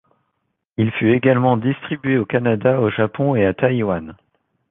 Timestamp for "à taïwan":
3.45-4.15